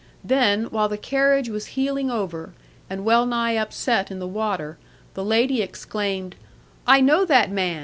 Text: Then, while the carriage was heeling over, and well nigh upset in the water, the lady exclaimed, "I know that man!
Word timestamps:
Then, 0.23 0.63
while 0.71 0.89
the 0.89 0.97
carriage 0.97 1.47
was 1.47 1.77
heeling 1.77 2.09
over, 2.09 2.55
and 2.89 3.05
well 3.05 3.23
nigh 3.27 3.51
upset 3.51 4.09
in 4.09 4.17
the 4.17 4.25
water, 4.25 4.79
the 5.13 5.23
lady 5.23 5.61
exclaimed, 5.61 6.33
"I 6.87 7.01
know 7.01 7.23
that 7.23 7.51
man! 7.51 7.79